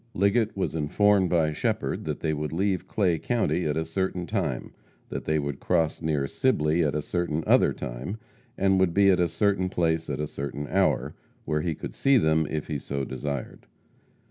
[0.15, 4.71] Liggett was informed by Shepherd that they would leave Clay county at a certain time;
[5.09, 8.17] that they would cross near Sibley at a certain other time,
[8.57, 11.13] and would be at a certain place at a certain hour,
[11.45, 13.67] where he could see them if he so desired.